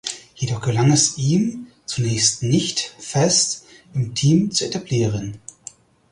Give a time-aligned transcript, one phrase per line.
[0.33, 5.37] Jedoch gelang es ihm zunächst nicht fest im Team zu etablieren.